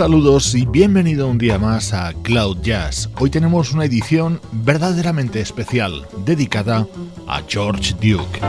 [0.00, 3.10] Saludos y bienvenido un día más a Cloud Jazz.
[3.18, 6.86] Hoy tenemos una edición verdaderamente especial dedicada
[7.26, 8.40] a George Duke.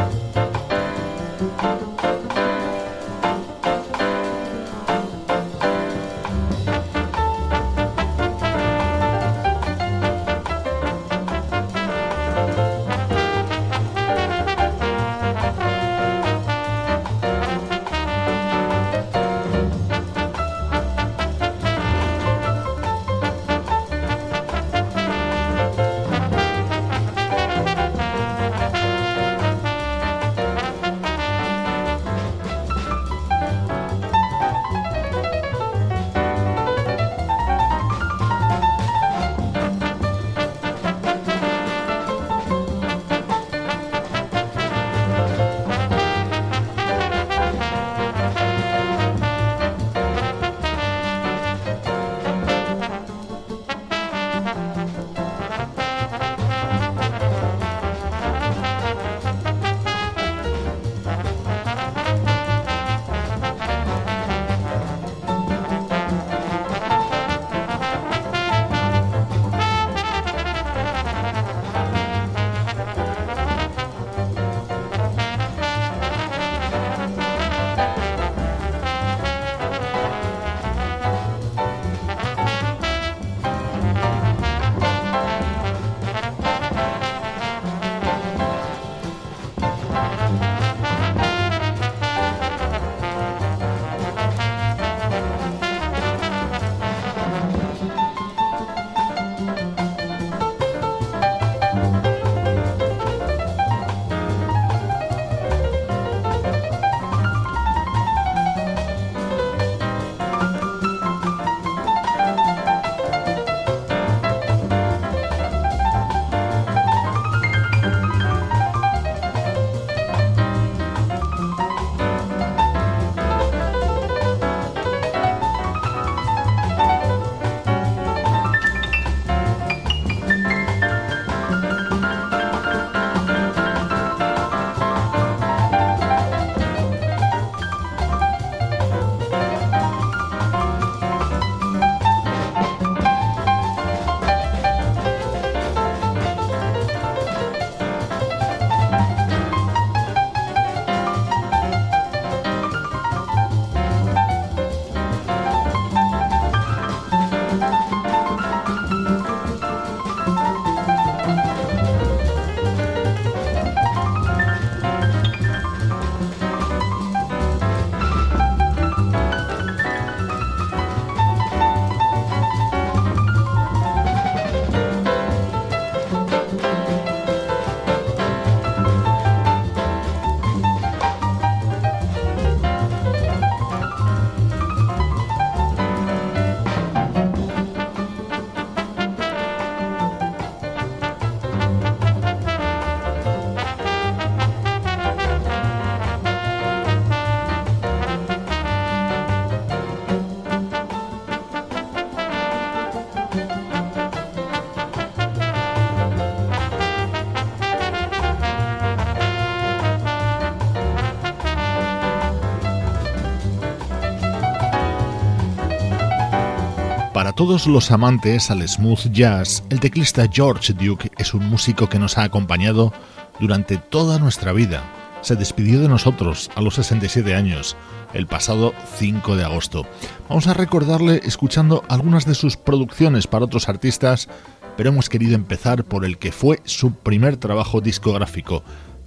[217.42, 222.20] Todos los amantes al smooth jazz, el teclista George Duke es un músico que nos
[222.20, 222.94] ha acompañado
[223.40, 224.84] durante toda nuestra vida.
[225.22, 227.76] Se despidió de nosotros a los 67 años,
[228.14, 229.88] el pasado 5 de agosto.
[230.30, 234.30] Vamos a recordarle escuchando algunas de sus producciones para otros artistas
[234.78, 238.64] pero hemos querido empezar por el que fue su primer trabajo discográfico,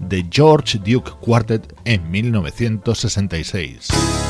[0.09, 4.24] The George Duke Quartet en 1966.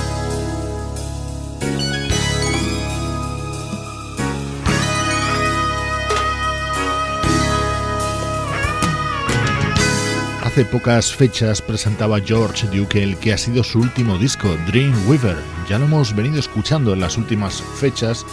[10.54, 15.36] Hace pocas fechas presentaba George Duke el que ha sido su último disco, Dreamweaver.
[15.68, 18.24] Ya lo hemos venido escuchando en las últimas fechas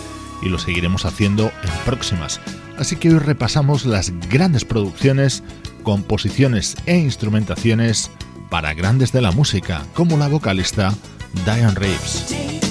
[0.44, 2.40] y lo seguiremos haciendo en próximas.
[2.78, 5.42] Así que hoy repasamos las grandes producciones,
[5.82, 8.12] composiciones e instrumentaciones
[8.52, 10.94] para grandes de la música, como la vocalista
[11.44, 12.71] Diane Reeves.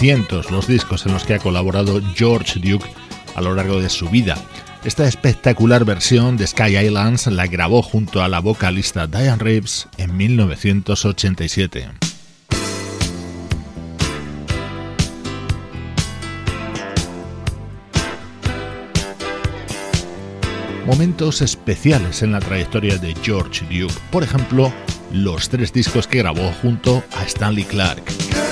[0.00, 2.88] Los discos en los que ha colaborado George Duke
[3.34, 4.36] a lo largo de su vida.
[4.84, 10.16] Esta espectacular versión de Sky Islands la grabó junto a la vocalista Diane Reeves en
[10.16, 11.88] 1987.
[20.86, 24.72] Momentos especiales en la trayectoria de George Duke, por ejemplo,
[25.12, 28.47] los tres discos que grabó junto a Stanley Clark.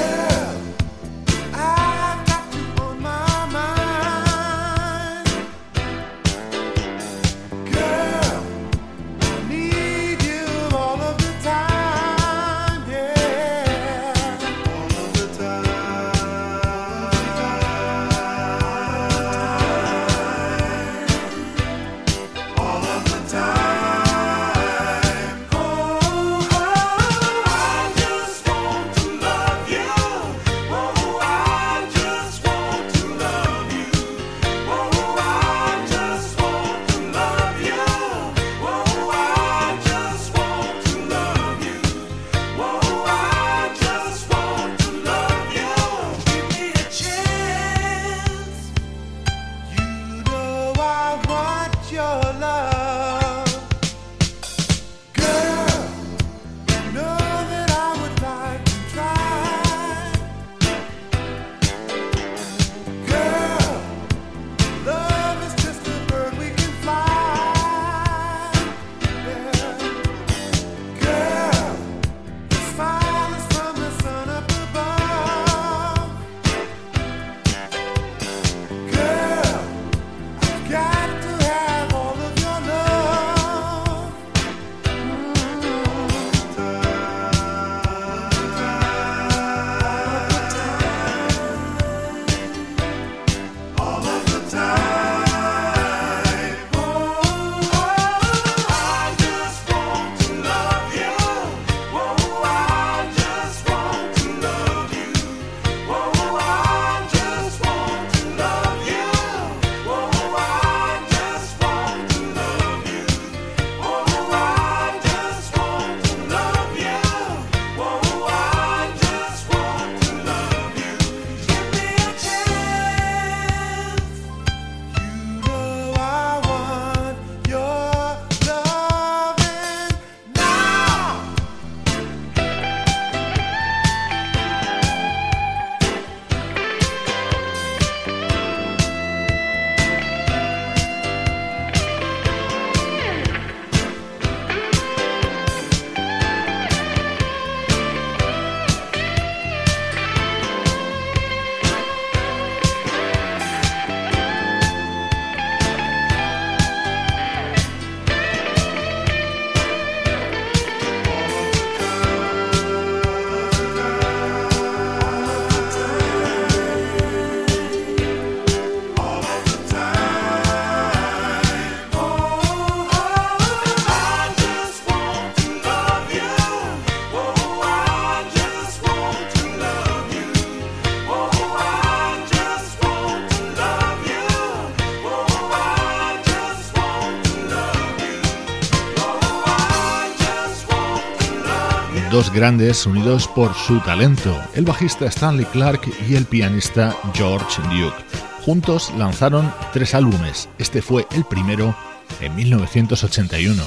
[192.37, 197.97] Grandes unidos por su talento, el bajista Stanley Clark y el pianista George Duke.
[198.45, 201.75] Juntos lanzaron tres álbumes, este fue el primero
[202.21, 203.63] en 1981.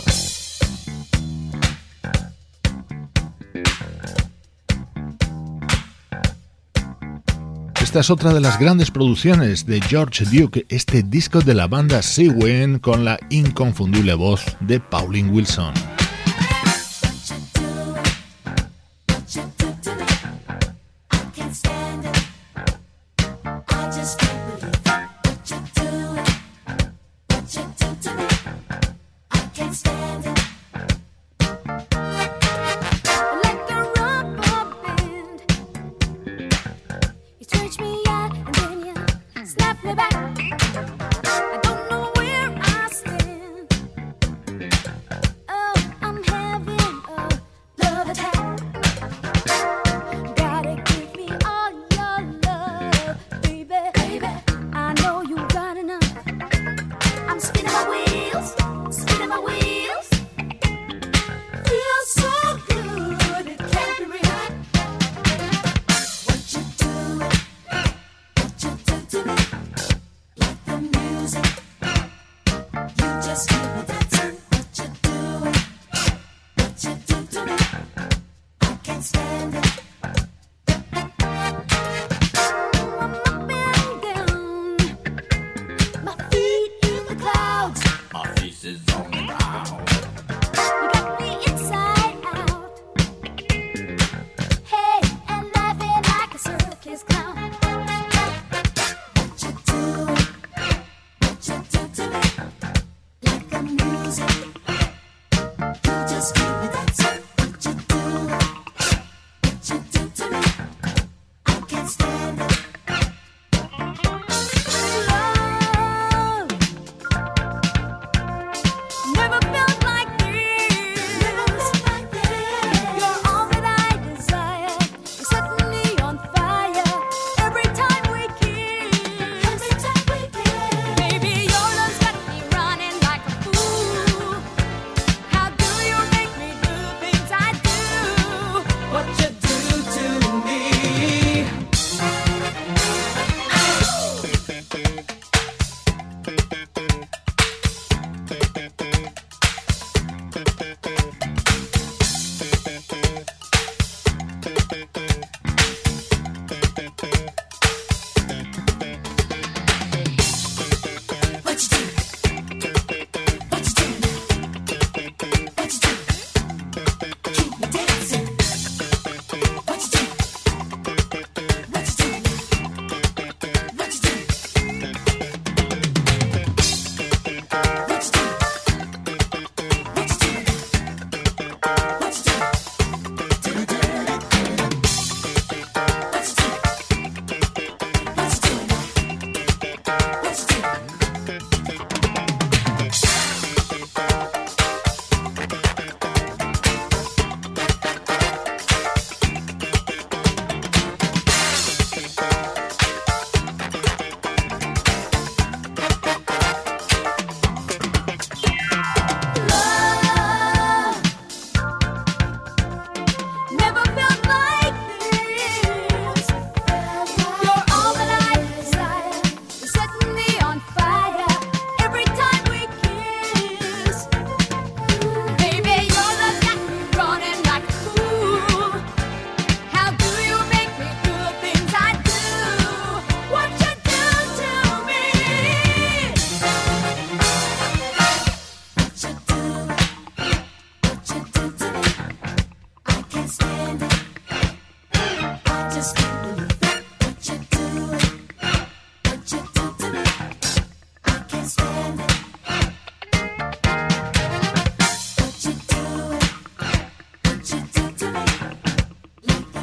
[7.82, 12.04] Esta es otra de las grandes producciones de George Duke, este disco de la banda
[12.04, 12.32] Sea
[12.82, 15.74] con la inconfundible voz de Pauline Wilson.
[24.00, 24.29] just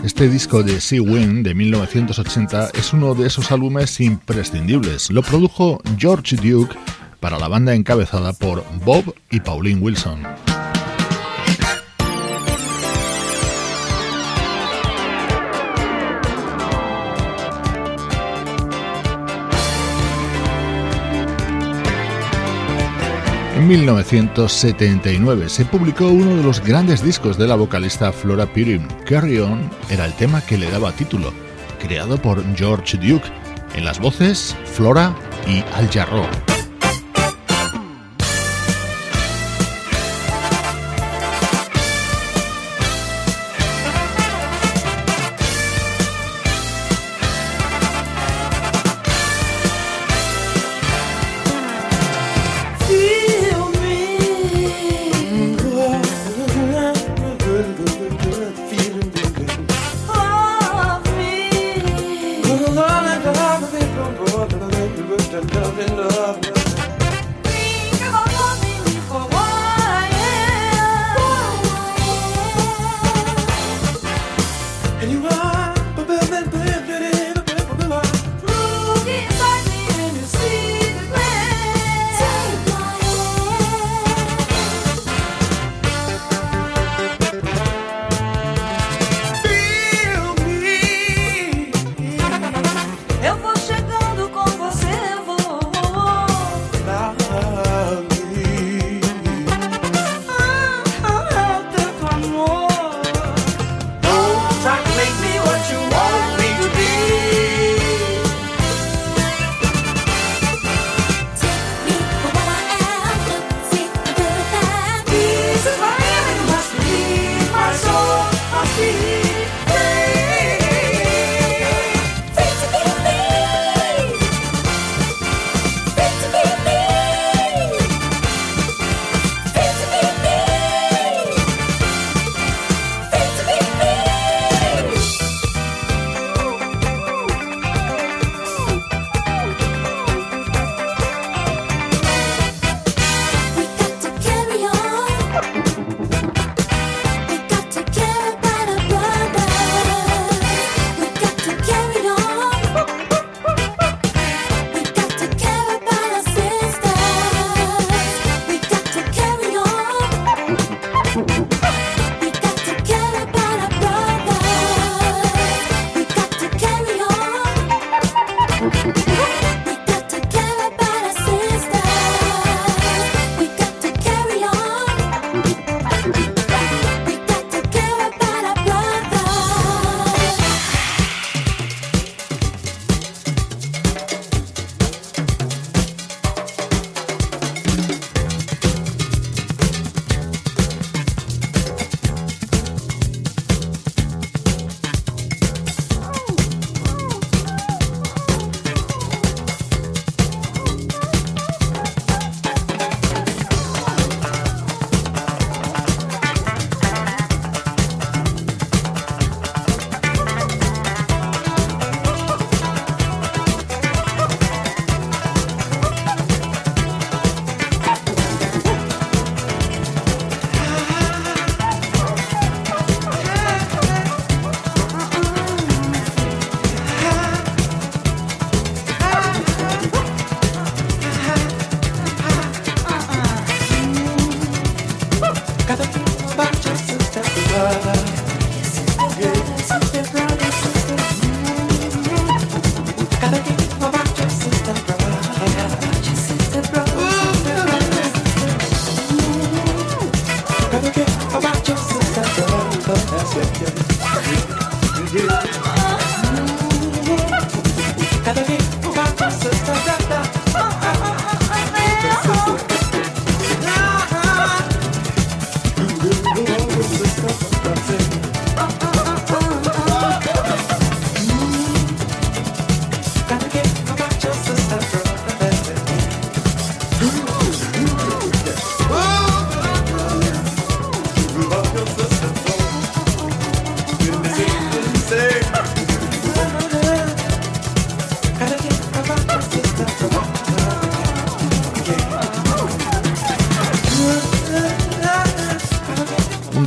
[0.07, 5.11] Este disco de Sea Wind de 1980 es uno de esos álbumes imprescindibles.
[5.11, 6.77] Lo produjo George Duke
[7.19, 10.46] para la banda encabezada por Bob y Pauline Wilson.
[23.66, 28.87] En En 1979 se publicó uno de los grandes discos de la vocalista Flora Purim.
[29.05, 31.33] Carry On era el tema que le daba título,
[31.81, 33.29] creado por George Duke.
[33.74, 35.12] En las voces, Flora
[35.48, 36.56] y Al Jarreau.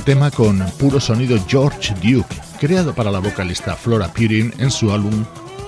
[0.10, 5.24] Tema con puro sonido George Duke, creado para la vocalista Flora Purin en su álbum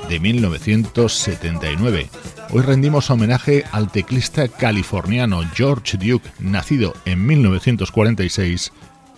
[0.10, 2.10] de 1979.
[2.50, 8.74] Hoy rendimos homenaje al teclista californiano George Duke, nacido en 1946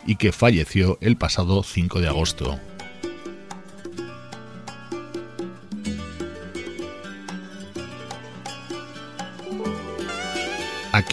[0.06, 2.60] y que falleció el pasado 5 de agosto.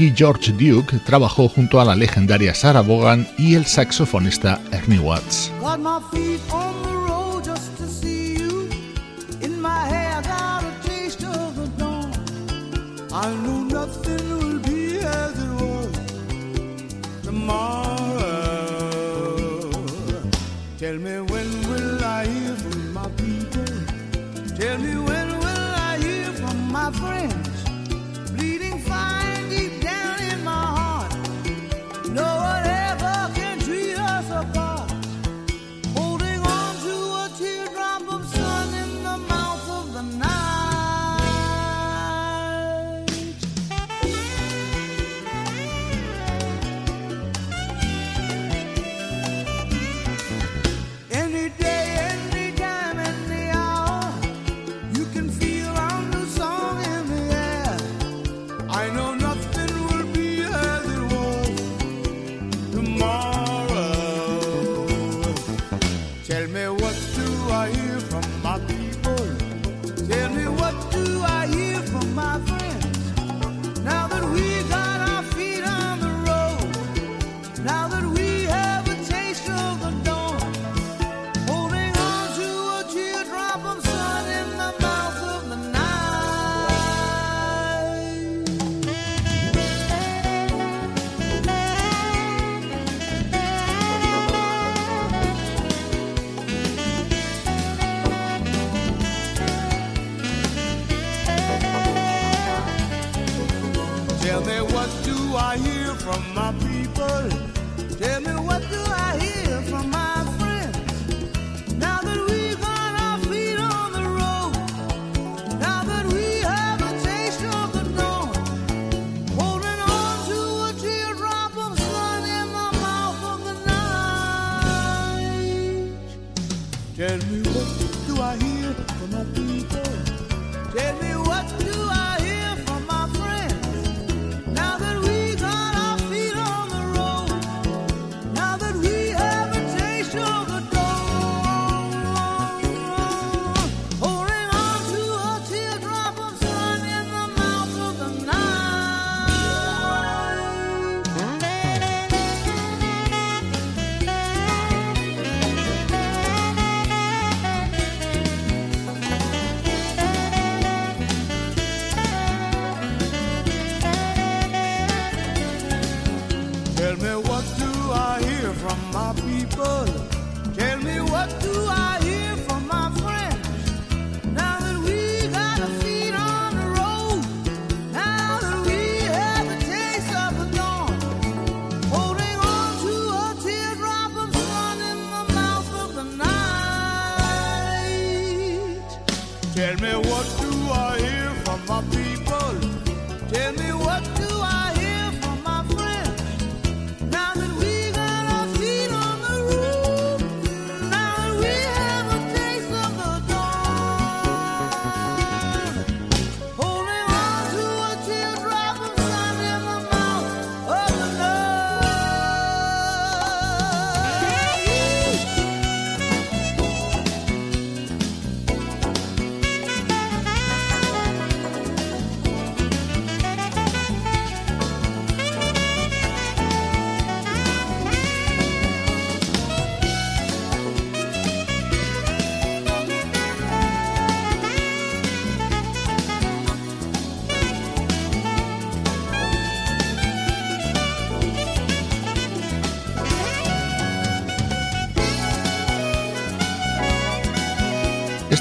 [0.01, 5.53] Aquí George Duke trabajó junto a la legendaria Sarah Vaughan y el saxofonista Ernie Watts.
[20.79, 23.67] Tell me when will I hear from my people?
[24.57, 27.50] Tell me when will I hear from my friends?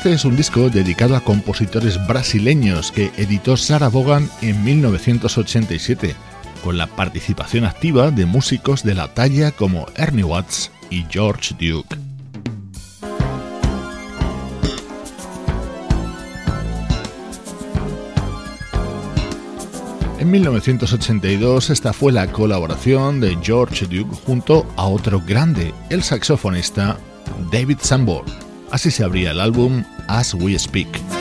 [0.10, 6.16] Este es un disco dedicado a compositores brasileños que editó Sarah Vaughan en 1987,
[6.64, 11.96] con la participación activa de músicos de la talla como Ernie Watts y George Duke.
[20.18, 26.98] En 1982 esta fue la colaboración de George Duke junto a otro grande, el saxofonista
[27.52, 28.49] David Sanborn.
[28.72, 31.19] Así se abría el álbum As We Speak.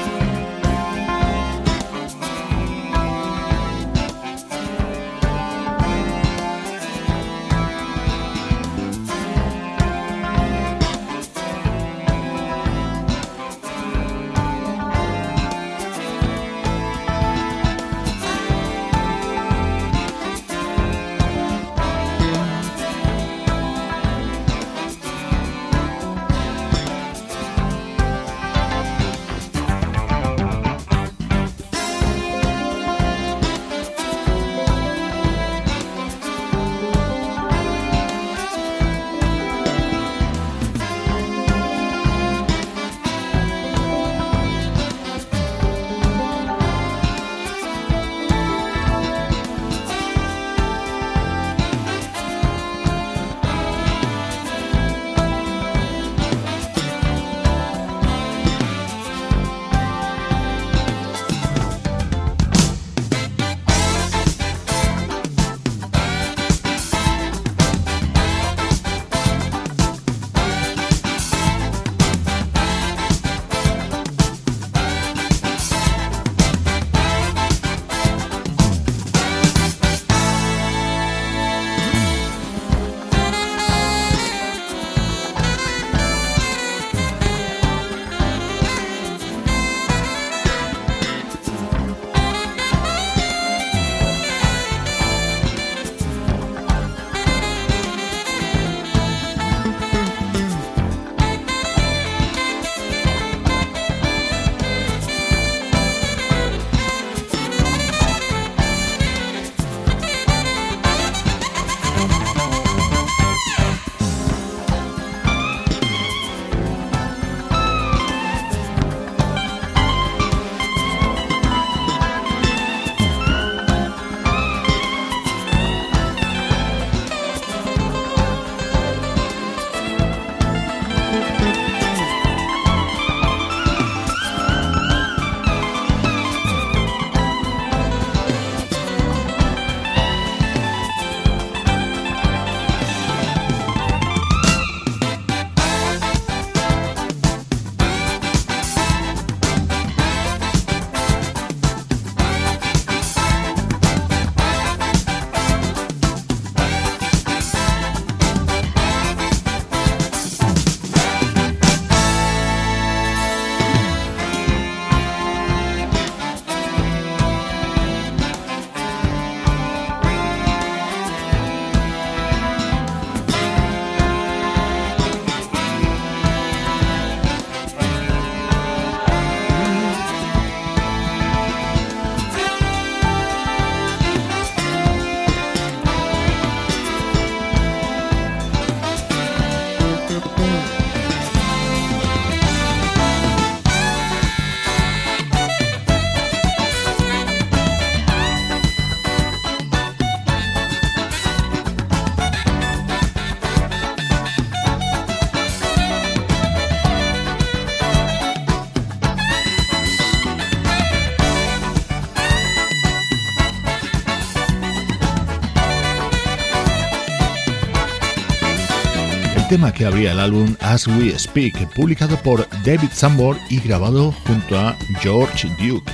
[219.49, 224.59] Tema que abría el álbum As We Speak, publicado por David Sambor y grabado junto
[224.59, 225.91] a George Duke.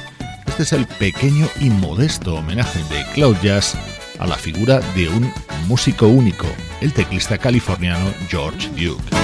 [0.46, 3.76] Este es el pequeño y modesto homenaje de Cloud Jazz
[4.18, 5.32] a la figura de un
[5.68, 6.46] músico único,
[6.80, 9.23] el teclista californiano George Duke.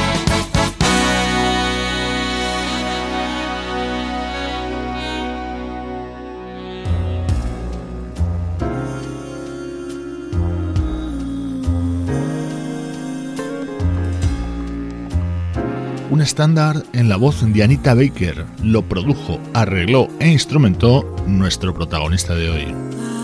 [16.21, 18.45] Un estándar en la voz de Anita Baker.
[18.63, 23.20] Lo produjo, arregló e instrumentó nuestro protagonista de hoy.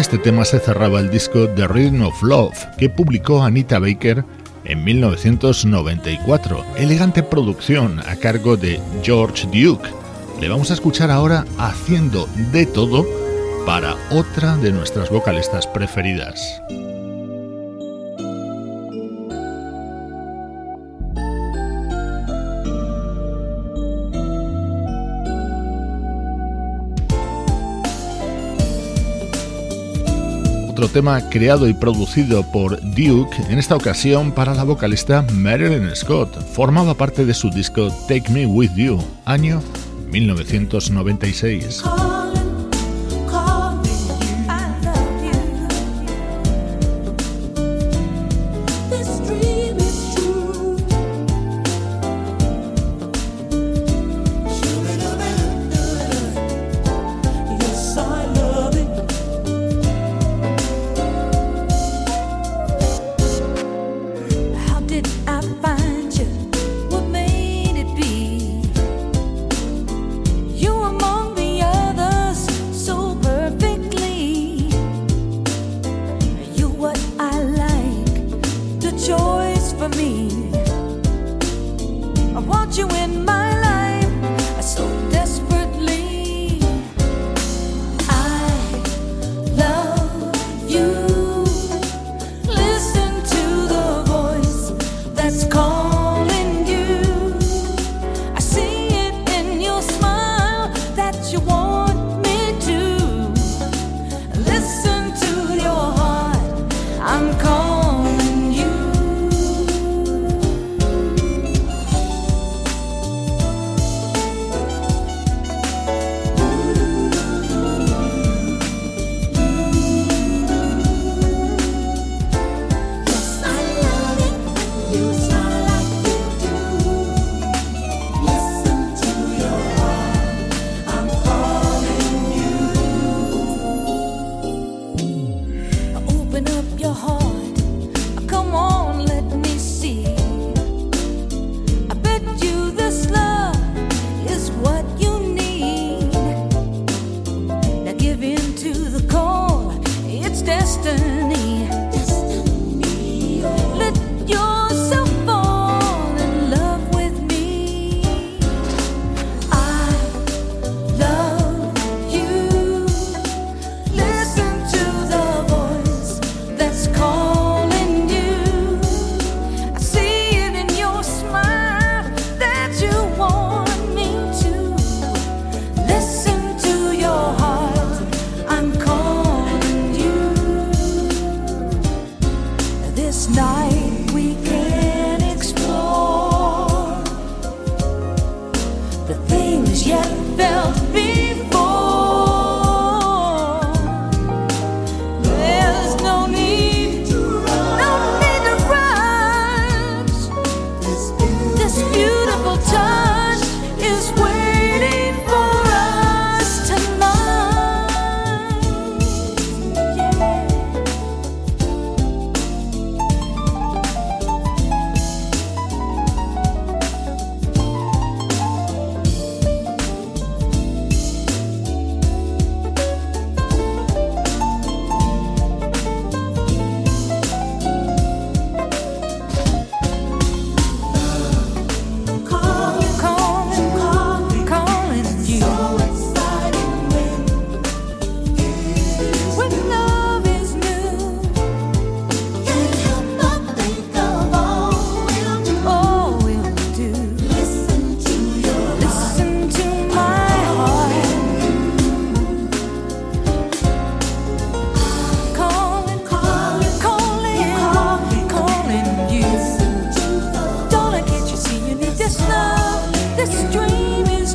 [0.00, 4.24] Este tema se cerraba el disco The Rhythm of Love que publicó Anita Baker
[4.64, 6.64] en 1994.
[6.76, 9.90] Elegante producción a cargo de George Duke.
[10.40, 13.06] Le vamos a escuchar ahora haciendo de todo
[13.66, 16.62] para otra de nuestras vocalistas preferidas.
[30.80, 36.34] Otro tema creado y producido por Duke, en esta ocasión para la vocalista Marilyn Scott.
[36.54, 39.62] Formaba parte de su disco Take Me With You, año
[40.10, 41.82] 1996.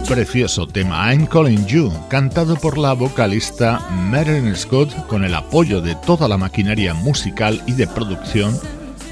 [0.06, 5.96] Precioso tema I'm Calling You, cantado por la vocalista Marilyn Scott con el apoyo de
[5.96, 8.58] toda la maquinaria musical y de producción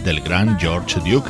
[0.05, 1.29] del gran George Duke.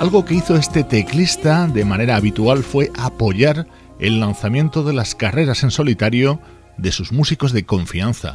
[0.00, 3.66] Algo que hizo este teclista de manera habitual fue apoyar
[4.00, 6.40] el lanzamiento de las carreras en solitario
[6.76, 8.34] de sus músicos de confianza.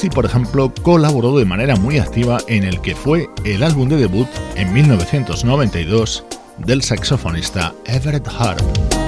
[0.00, 3.98] Así, por ejemplo, colaboró de manera muy activa en el que fue el álbum de
[3.98, 6.24] debut en 1992
[6.56, 8.99] del saxofonista Everett Harp.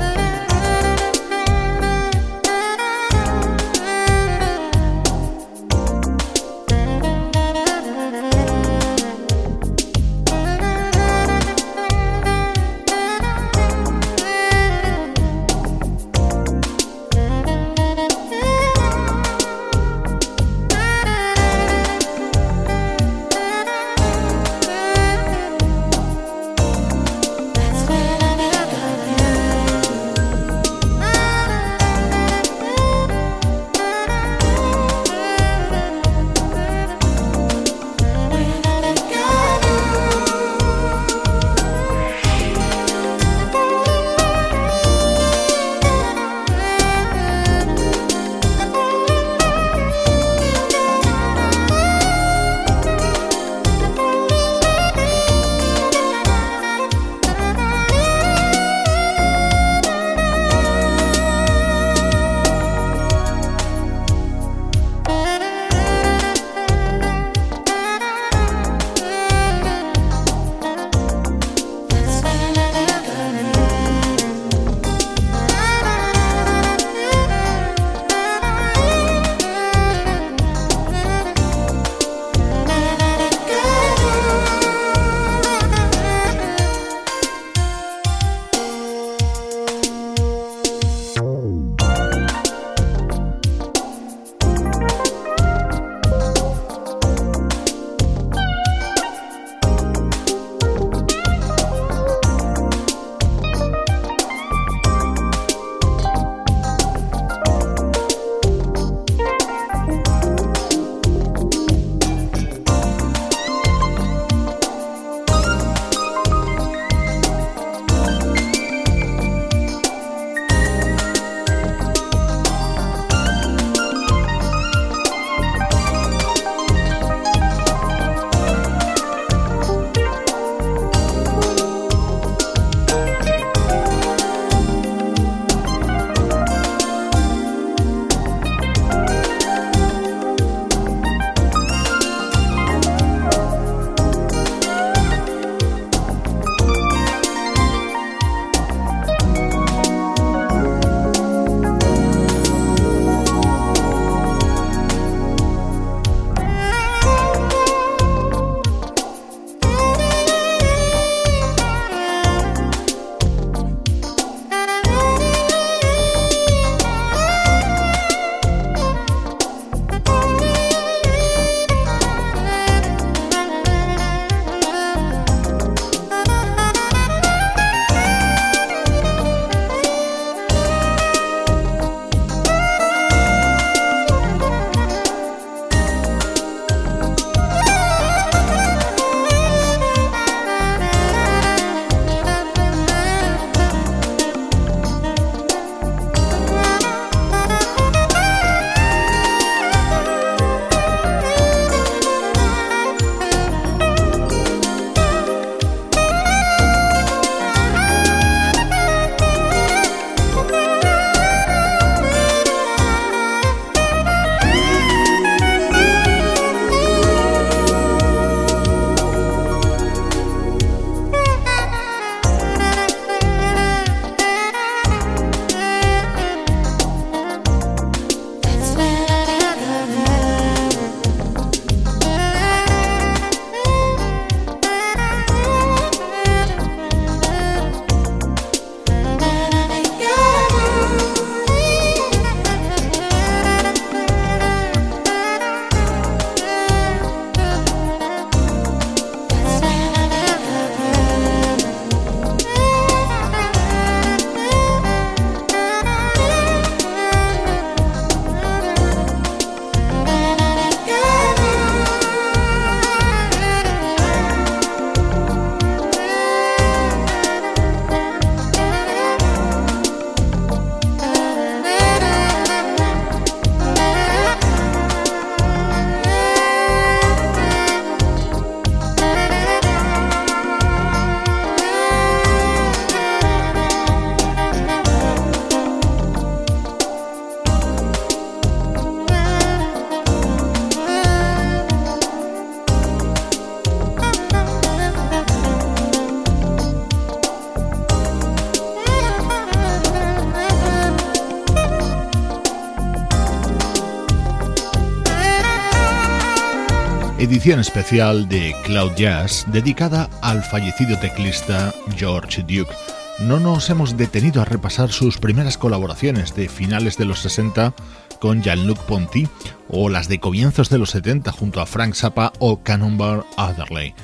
[307.22, 312.74] edición especial de Cloud Jazz dedicada al fallecido teclista George Duke.
[313.20, 317.74] No nos hemos detenido a repasar sus primeras colaboraciones de finales de los 60
[318.20, 319.28] con Jean-Luc Ponty
[319.68, 323.94] o las de comienzos de los 70 junto a Frank Zappa o Cannonball Adderley.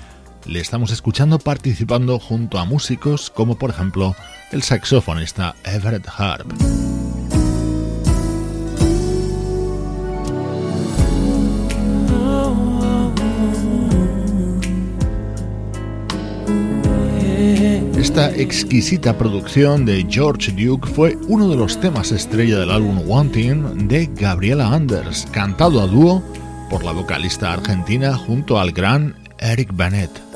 [0.47, 4.15] Le estamos escuchando participando junto a músicos como por ejemplo
[4.53, 6.53] el saxofonista Everett Harp.
[17.99, 23.89] Esta exquisita producción de George Duke fue uno de los temas estrella del álbum Wanting
[23.89, 26.23] de Gabriela Anders, cantado a dúo
[26.71, 30.28] por la vocalista argentina junto al gran Eric Bennett.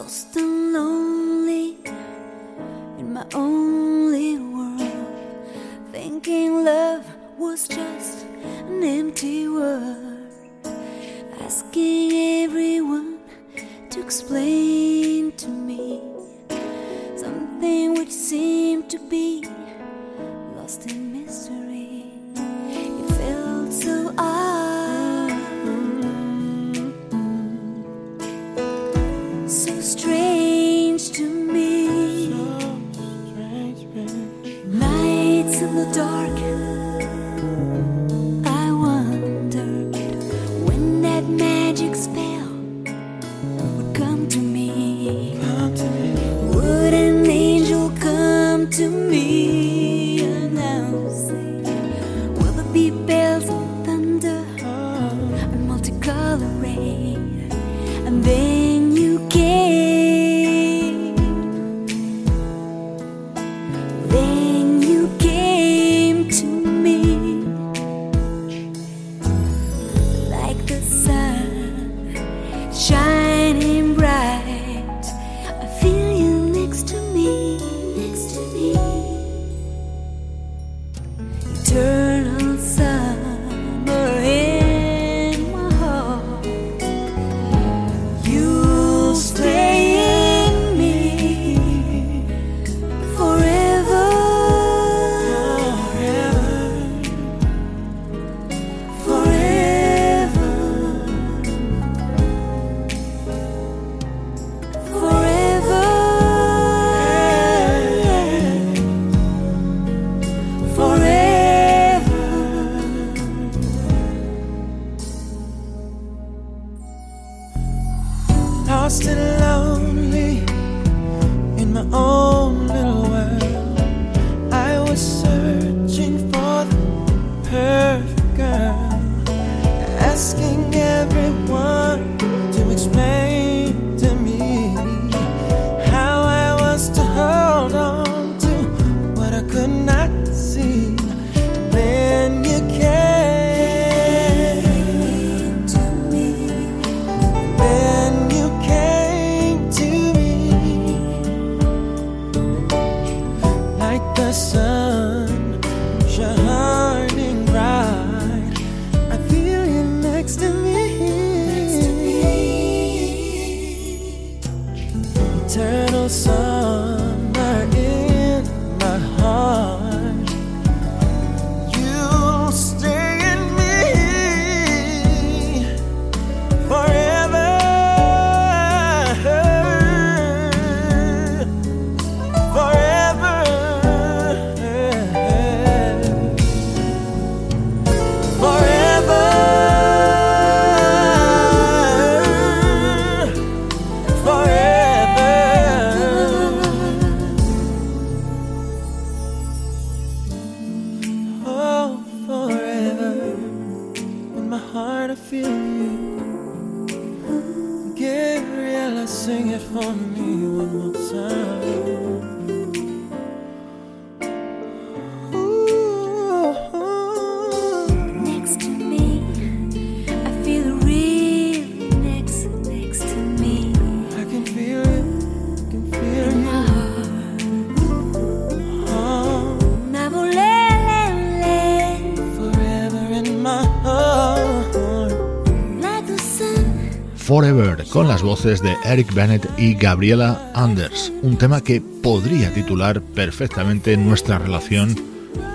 [238.22, 244.38] las voces de Eric Bennett y Gabriela Anders, un tema que podría titular perfectamente nuestra
[244.38, 244.94] relación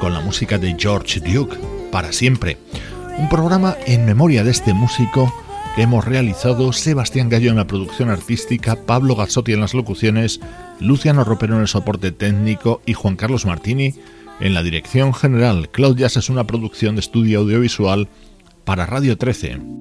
[0.01, 1.55] con la música de George Duke
[1.93, 2.57] para siempre.
[3.17, 5.33] Un programa en memoria de este músico
[5.77, 10.41] que hemos realizado Sebastián Gallo en la producción artística, Pablo Gazzotti en las locuciones,
[10.81, 13.93] Luciano Ropero en el soporte técnico y Juan Carlos Martini
[14.41, 15.69] en la dirección general.
[15.69, 18.09] Cloud Jazz es una producción de estudio audiovisual
[18.65, 19.76] para Radio 13.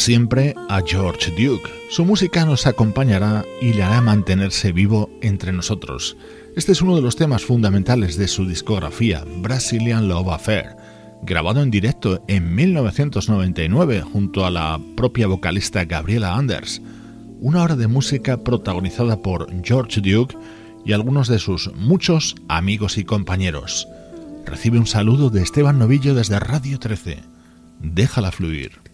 [0.00, 1.70] Siempre a George Duke.
[1.90, 6.16] Su música nos acompañará y le hará mantenerse vivo entre nosotros.
[6.56, 10.76] Este es uno de los temas fundamentales de su discografía, Brazilian Love Affair,
[11.22, 16.80] grabado en directo en 1999 junto a la propia vocalista Gabriela Anders.
[17.40, 20.36] Una hora de música protagonizada por George Duke
[20.84, 23.88] y algunos de sus muchos amigos y compañeros.
[24.46, 27.18] Recibe un saludo de Esteban Novillo desde Radio 13.
[27.80, 28.93] Déjala fluir.